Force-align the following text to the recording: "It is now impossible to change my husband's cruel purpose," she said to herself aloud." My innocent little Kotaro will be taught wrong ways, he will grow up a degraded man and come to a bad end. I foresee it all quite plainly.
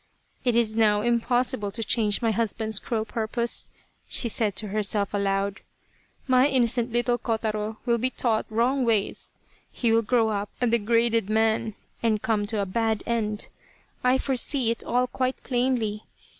"It 0.43 0.55
is 0.55 0.75
now 0.75 1.01
impossible 1.01 1.69
to 1.69 1.83
change 1.83 2.23
my 2.23 2.31
husband's 2.31 2.79
cruel 2.79 3.05
purpose," 3.05 3.69
she 4.07 4.27
said 4.27 4.55
to 4.55 4.69
herself 4.69 5.13
aloud." 5.13 5.61
My 6.35 6.47
innocent 6.47 6.91
little 6.91 7.19
Kotaro 7.19 7.77
will 7.85 7.99
be 7.99 8.09
taught 8.09 8.47
wrong 8.49 8.83
ways, 8.83 9.35
he 9.71 9.91
will 9.91 10.01
grow 10.01 10.29
up 10.29 10.49
a 10.59 10.65
degraded 10.65 11.29
man 11.29 11.75
and 12.01 12.19
come 12.19 12.47
to 12.47 12.61
a 12.61 12.65
bad 12.65 13.03
end. 13.05 13.47
I 14.03 14.17
foresee 14.17 14.71
it 14.71 14.83
all 14.83 15.05
quite 15.05 15.43
plainly. 15.43 16.05